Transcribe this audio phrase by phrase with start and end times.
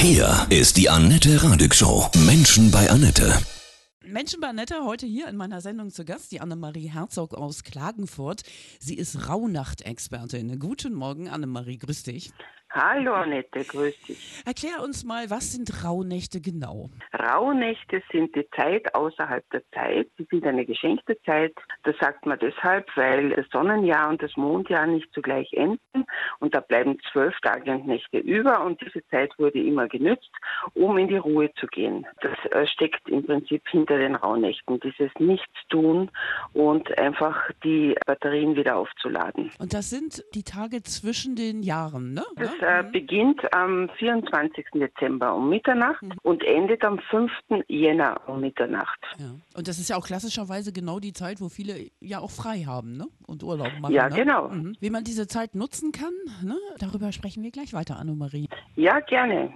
[0.00, 2.08] Hier ist die Annette Radig Show.
[2.24, 3.36] Menschen bei Annette.
[4.06, 8.42] Menschen bei Annette heute hier in meiner Sendung zu Gast, die Annemarie Herzog aus Klagenfurt.
[8.78, 10.60] Sie ist Rauhnacht-Expertin.
[10.60, 12.30] Guten Morgen, Annemarie, grüß dich.
[12.70, 14.42] Hallo Annette, grüß dich.
[14.44, 16.90] Erklär uns mal, was sind Rauhnächte genau?
[17.18, 20.08] Rauhnächte sind die Zeit außerhalb der Zeit.
[20.18, 21.54] Sie sind eine geschenkte Zeit.
[21.84, 26.04] Das sagt man deshalb, weil das Sonnenjahr und das Mondjahr nicht zugleich enden
[26.40, 30.30] und da bleiben zwölf Tage und Nächte über und diese Zeit wurde immer genützt,
[30.74, 32.06] um in die Ruhe zu gehen.
[32.20, 36.10] Das äh, steckt im Prinzip hinter den Rauhnächten, dieses Nichtstun
[36.52, 39.50] und einfach die Batterien wieder aufzuladen.
[39.58, 42.24] Und das sind die Tage zwischen den Jahren, ne?
[42.36, 44.66] Das äh, beginnt am 24.
[44.74, 46.12] Dezember um Mitternacht mhm.
[46.22, 47.30] und endet am 5.
[47.68, 48.98] Jänner um Mitternacht.
[49.18, 49.26] Ja.
[49.56, 52.96] Und das ist ja auch klassischerweise genau die Zeit, wo viele ja auch frei haben
[52.96, 53.06] ne?
[53.26, 53.94] und Urlaub machen.
[53.94, 54.16] Ja, ne?
[54.16, 54.48] genau.
[54.48, 54.76] Mhm.
[54.80, 56.56] Wie man diese Zeit nutzen kann, ne?
[56.78, 58.48] darüber sprechen wir gleich weiter, Annemarie.
[58.76, 59.52] Ja, gerne.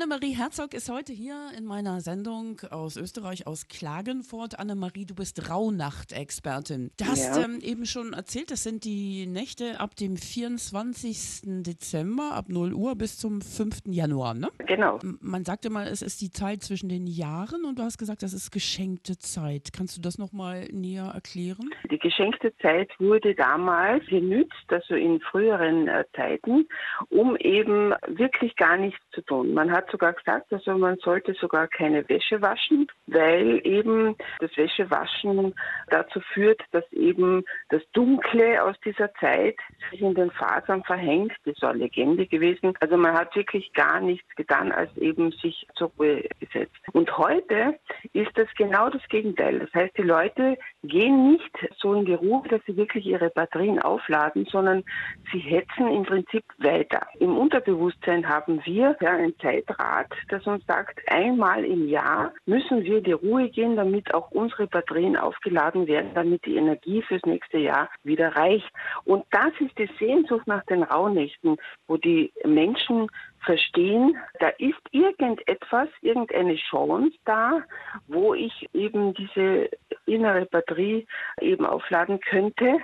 [0.00, 4.56] Annemarie Herzog ist heute hier in meiner Sendung aus Österreich, aus Klagenfurt.
[4.56, 6.92] Annemarie, du bist Rauhnacht-Expertin.
[6.96, 7.44] Du hast ja.
[7.44, 11.62] ähm, eben schon erzählt, das sind die Nächte ab dem 24.
[11.64, 13.86] Dezember, ab 0 Uhr bis zum 5.
[13.86, 14.50] Januar, ne?
[14.68, 15.00] Genau.
[15.20, 18.34] Man sagte mal, es ist die Zeit zwischen den Jahren und du hast gesagt, das
[18.34, 19.72] ist geschenkte Zeit.
[19.76, 21.70] Kannst du das nochmal näher erklären?
[21.90, 26.68] Die geschenkte Zeit wurde damals genützt, also in früheren äh, Zeiten,
[27.08, 29.52] um eben wirklich gar nichts zu tun.
[29.54, 35.54] Man hat sogar gesagt, also man sollte sogar keine Wäsche waschen, weil eben das Wäschewaschen
[35.88, 39.56] dazu führt, dass eben das Dunkle aus dieser Zeit
[39.90, 41.32] sich in den Fasern verhängt.
[41.44, 42.74] Das ist eine Legende gewesen.
[42.80, 46.76] Also man hat wirklich gar nichts getan, als eben sich zur Ruhe gesetzt.
[46.92, 47.78] Und heute
[48.12, 49.58] ist das genau das Gegenteil.
[49.60, 53.80] Das heißt, die Leute gehen nicht so in die Ruhe, dass sie wirklich ihre Batterien
[53.80, 54.84] aufladen, sondern
[55.32, 57.06] sie hetzen im Prinzip weiter.
[57.18, 62.82] Im Unterbewusstsein haben wir ja ein Zeitraum, Rat, das uns sagt, einmal im Jahr müssen
[62.82, 67.58] wir die Ruhe gehen, damit auch unsere Batterien aufgeladen werden, damit die Energie fürs nächste
[67.58, 68.68] Jahr wieder reicht.
[69.04, 73.08] Und das ist die Sehnsucht nach den Rauhnächten, wo die Menschen
[73.44, 77.62] verstehen, da ist irgendetwas, irgendeine Chance da,
[78.06, 79.70] wo ich eben diese
[80.06, 81.06] innere Batterie
[81.40, 82.78] eben aufladen könnte.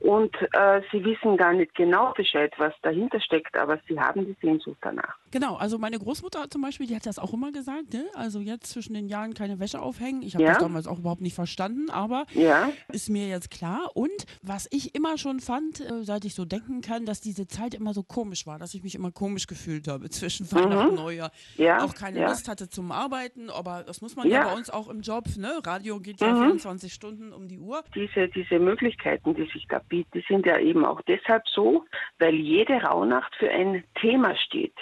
[0.00, 4.36] Und äh, sie wissen gar nicht genau Bescheid, was dahinter steckt, aber sie haben die
[4.40, 5.16] Sehnsucht danach.
[5.30, 8.04] Genau, also meine Großmutter zum Beispiel, die hat das auch immer gesagt, ne?
[8.14, 10.22] also jetzt zwischen den Jahren keine Wäsche aufhängen.
[10.22, 10.50] Ich habe Ja.
[10.50, 13.90] das damals auch überhaupt nicht verstanden, aber Ja, ist mir jetzt klar.
[13.94, 17.74] Und was ich immer schon fand, äh, seit ich so denken kann, dass diese Zeit
[17.74, 21.30] immer so komisch war, dass ich mich immer komisch gefühlt habe zwischen Weihnachten und Neujahr.
[21.56, 21.64] Mhm.
[21.64, 22.28] ja, Auch keine ja.
[22.28, 24.42] Lust hatte zum Arbeiten, aber das muss man ja.
[24.42, 24.44] Mhm.
[24.46, 25.24] bei uns auch im Job.
[25.36, 25.60] Ne?
[25.64, 27.82] Radio geht ja 24 Stunden um die Uhr.
[27.94, 31.84] Diese, diese Möglichkeiten, die sich da bieten, die sind ja eben auch deshalb so,
[32.18, 34.74] weil jede Rauhnacht für ein Thema steht.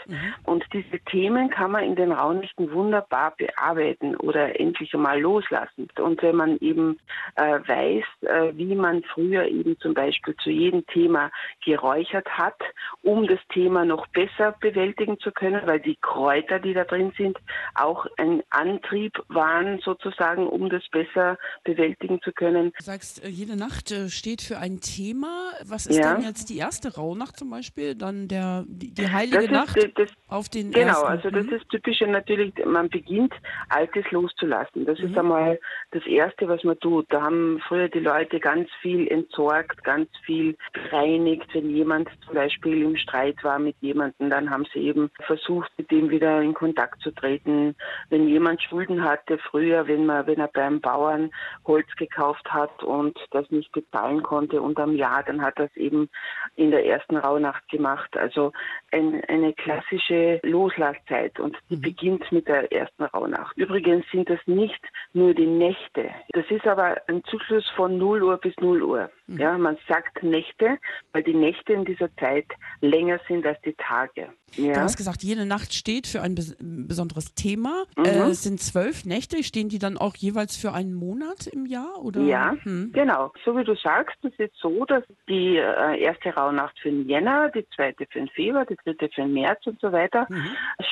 [0.44, 5.88] Und diese Themen kann man in den Rauhnächten wunderbar bearbeiten oder endlich einmal loslassen.
[5.98, 6.98] Und wenn man eben
[7.36, 11.30] äh, weiß, äh, wie man früher eben zum Beispiel zu jedem Thema
[11.64, 12.60] geräuchert hat,
[13.02, 17.38] um das Thema noch besser bewältigen zu können, weil die Kräuter, die da drin sind,
[17.74, 22.72] auch ein Antrieb waren sozusagen, um das besser bewältigen zu können.
[22.76, 25.52] Du sagst, äh, jede Nacht äh, steht für ein Thema.
[25.64, 26.14] Was ist Ja.
[26.14, 27.94] denn jetzt die erste Rauhnacht zum Beispiel?
[27.94, 31.06] Dann der, die, die heilige ist, Nacht das, auf den Genau, ersten.
[31.06, 31.52] also das Mhm.
[31.52, 33.34] ist typische natürlich, man beginnt
[33.68, 34.84] Altes loszulassen.
[34.84, 35.04] Das Mhm.
[35.06, 35.60] ist einmal
[35.92, 37.06] das Erste, was man tut.
[37.10, 41.46] Da haben früher die Leute ganz viel entsorgt, ganz viel bereinigt.
[41.52, 45.90] Wenn jemand zum Beispiel im Streit war mit jemandem, dann haben sie eben versucht, mit
[45.90, 47.74] dem wieder in Kontakt zu treten.
[48.10, 51.30] Wenn jemand Schulden hatte früher, wenn man, wenn er beim Bauern
[51.66, 56.08] Holz gekauft hat und das nicht bezahlen konnte unterm Jahr, dann hat er es eben
[56.54, 58.16] in der ersten Rauhnacht gemacht.
[58.16, 58.52] Also
[58.92, 63.56] ein, eine klassische Loslasszeit und die beginnt mit der ersten Rauhnacht.
[63.56, 64.82] Übrigens sind das nicht
[65.12, 66.10] nur die Nächte.
[66.30, 69.10] Das ist aber ein Zyklus von 0 Uhr bis 0 Uhr.
[69.28, 70.78] Ja, man sagt Nächte,
[71.12, 72.46] weil die Nächte in dieser Zeit
[72.80, 74.32] länger sind als die Tage.
[74.56, 74.80] Du Ja.
[74.82, 77.84] hast gesagt, jede Nacht steht für ein bes besonderes Thema.
[77.96, 78.04] Mhm.
[78.04, 79.42] Äh, es sind zwölf Nächte.
[79.42, 82.02] Stehen die dann auch jeweils für einen Monat im Jahr?
[82.02, 82.20] Oder?
[82.22, 82.90] Ja, Hm.
[82.92, 83.32] genau.
[83.44, 87.50] So wie du sagst, es ist so, dass die äh, erste Rauhnacht für den Jänner,
[87.50, 90.26] die zweite für den Februar, die dritte für den März und so weiter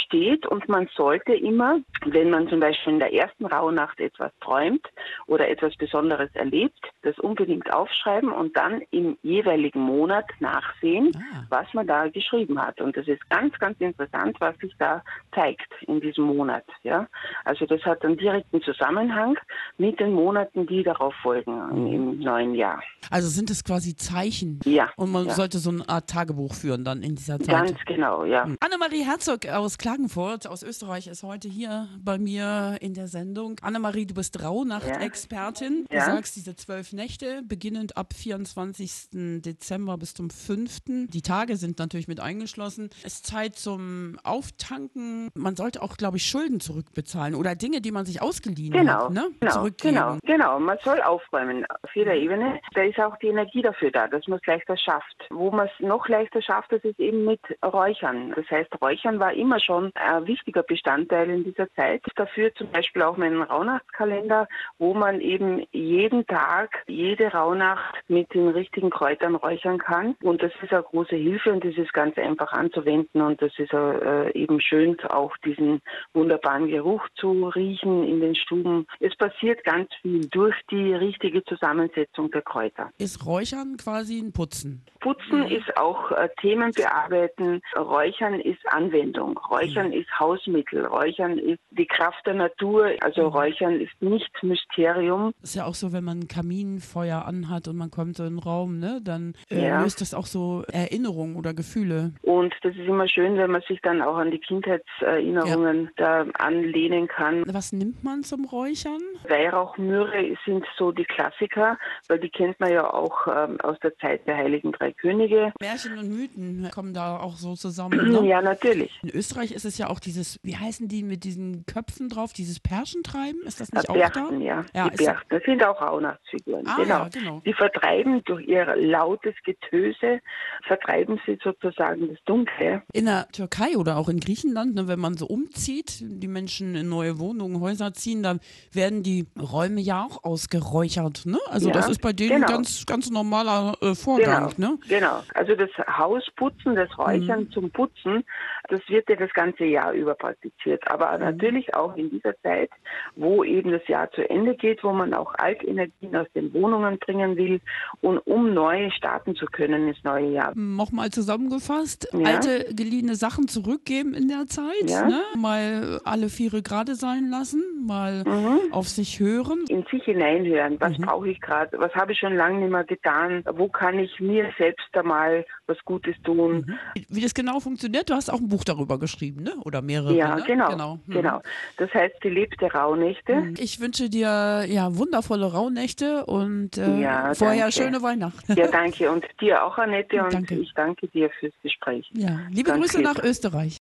[0.05, 4.87] steht und man sollte immer, wenn man zum Beispiel in der ersten Rauhnacht etwas träumt
[5.27, 11.45] oder etwas Besonderes erlebt, das unbedingt aufschreiben aufschreiben und dann im jeweiligen Monat nachsehen, Ah.
[11.51, 12.81] was man da geschrieben hat.
[12.81, 15.03] Und das ist ganz, ganz interessant, was sich da
[15.35, 16.65] zeigt in diesem Monat.
[16.83, 17.07] Ja?
[17.45, 19.37] Also das hat einen direkten Zusammenhang
[19.79, 22.83] mit den Monaten, die darauf folgen im, im neuen Jahr.
[23.11, 24.61] Also sind es quasi Zeichen.
[24.65, 24.91] Ja.
[24.97, 25.35] Und man ja.
[25.35, 27.49] sollte so eine Art Tagebuch führen dann in dieser Zeit.
[27.55, 28.47] Ganz genau, ja.
[28.61, 33.59] Annemarie Herzog aus Klagenfurt, aus Österreich, ist heute hier bei mir in der Sendung.
[33.63, 35.87] Annemarie, du bist Rauhnacht-Expertin.
[35.89, 36.07] Du Ja.
[36.07, 39.41] sagst, diese zwölf Nächte, beginnend ab 24.
[39.43, 41.09] Dezember bis zum 5.
[41.09, 42.91] Die Tage sind natürlich mit eingeschlossen.
[43.03, 45.29] Es Zeit zum Auftanken.
[45.35, 49.11] Man sollte auch, glaube ich, Schulden zurückbezahlen oder Dinge, die man sich ausgeliehen Genau, hat,
[49.11, 49.31] ne?
[49.41, 49.95] genau, zurückgeben.
[49.95, 50.61] genau, genau.
[50.61, 52.61] Man soll aufräumen auf jeder Ebene.
[52.75, 55.27] Da ist auch die Energie dafür da, dass man es leichter schafft.
[55.31, 58.33] Wo man es noch leichter schafft, das ist eben mit Räuchern.
[58.37, 62.03] Das heißt, Räuchern war immer schon ein wichtiger Bestandteil in dieser Zeit.
[62.15, 64.47] Dafür zum Beispiel auch meinen Rauhnachtskalender,
[64.79, 70.15] wo man eben jeden Tag, jede Rauhnacht mit den richtigen Kräutern räuchern kann.
[70.23, 73.73] Und das ist eine große Hilfe und das ist ganz einfach anzuwenden und das ist
[73.73, 75.81] äh, eben schön, auch diesen
[76.13, 78.87] wunderbaren Geruch zu riechen in den Stuben.
[79.01, 82.91] Es passiert ganz viel durch die richtige Zusammensetzung der Kräuter.
[82.99, 84.85] Ist Räuchern quasi ein Putzen?
[85.01, 87.61] Putzen ist auch äh, Themen bearbeiten.
[87.77, 89.39] Räuchern ist Anwendung.
[89.51, 90.87] Räuchern ist Hausmittel.
[90.87, 92.91] Räuchern ist die Kraft der Natur.
[93.01, 95.33] Also Räuchern ist nicht Mysterium.
[95.43, 98.39] Ist ja auch so, wenn man ein Kaminfeuer anhat und man kommt so in den
[98.39, 99.83] Raum, ne, dann äh, Ja.
[99.83, 102.13] löst das auch so Erinnerungen oder Gefühle.
[102.23, 107.07] Und das ist immer schön, wenn man sich dann auch an die Kindheitserinnerungen da anlehnen
[107.09, 107.45] kann.
[107.47, 109.01] Was nimmt man zum Räuchern?
[109.29, 111.79] Weihrauch, Myrrhe sind so die Klassiker,
[112.09, 115.53] weil die kennt man ja auch ähm, aus der Zeit der Heiligen Drei Könige.
[115.61, 118.11] Märchen und Mythen kommen da auch so zusammen.
[118.11, 118.27] Ne?
[118.27, 118.99] Ja, natürlich.
[119.03, 122.61] In Österreich ist es ja auch dieses, wie heißen die mit diesen Köpfen drauf, dieses
[122.61, 123.43] Perschentreiben?
[123.43, 124.45] Ist das nicht auch Berchten, da?
[124.45, 124.65] ja.
[124.75, 126.67] Ja, die Berchten, das sind auch Rauhnachtsfiguren.
[126.67, 126.89] Ah, genau.
[126.89, 127.43] ja, genau.
[127.45, 130.21] Die vertreiben durch ihr lautes Getöse,
[130.67, 132.83] vertreiben sie sozusagen das Dunkle.
[132.93, 136.89] In der Türkei oder auch in Griechenland, ne, wenn man so umzieht, die Menschen in
[136.89, 138.41] neue Wohnungen, Häuser ziehen, dann
[138.73, 141.27] werden die Räume ja auch ausgeräuchert.
[141.27, 141.39] Ne?
[141.49, 142.47] Also Ja, das ist bei denen genau.
[142.47, 144.53] ganz, ganz normaler äh, Vorgang.
[144.57, 144.79] Genau, Ne?
[144.89, 145.23] genau.
[145.35, 147.51] Also das Hausputzen, das Räuchern Mhm.
[147.53, 148.25] zum Putzen,
[148.69, 150.83] das wird ja das ganze Jahr über praktiziert.
[150.83, 150.93] Mhm.
[150.93, 152.71] Aber natürlich auch in dieser Zeit,
[153.17, 157.37] wo eben das Jahr zu Ende geht, wo man auch Altenergien aus den Wohnungen bringen
[157.37, 157.61] will
[158.01, 160.53] und um neu starten zu können ins neue Jahr.
[160.55, 162.27] Nochmal zusammengefasst, Ja.
[162.27, 165.07] alte geliehene Sachen zurückgeben in der Zeit, Ja.
[165.09, 165.21] ne?
[165.37, 168.73] mal alle Viere gerade sein lassen, mal Mhm.
[168.73, 169.65] auf sich hören.
[169.69, 170.77] in sich hineinhören.
[170.81, 171.03] Was Mhm.
[171.03, 171.79] brauche ich gerade?
[171.79, 173.43] Was habe ich schon lange nicht mehr getan?
[173.53, 176.79] Wo kann ich mir selbst einmal was Gutes tun?
[177.09, 179.55] Wie das genau funktioniert, du hast auch ein Buch darüber geschrieben, ne?
[179.65, 180.15] oder mehrere.
[180.15, 180.45] Ja, ne?
[180.47, 180.69] genau.
[180.71, 180.99] genau.
[181.07, 181.13] Mhm.
[181.13, 181.41] genau.
[181.77, 183.53] Das heißt, gelebte Rauhnächte.
[183.59, 187.73] Ich wünsche dir ja wundervolle Rauhnächte und äh, Ja, vorher danke.
[187.73, 188.55] schöne Weihnachten.
[188.55, 189.11] Ja, danke.
[189.11, 190.05] Und dir auch, Annette.
[190.25, 190.55] Und Danke.
[190.55, 192.09] ich danke dir fürs Gespräch.
[192.15, 193.79] Ja, liebe Ganz Grüße nach Österreich.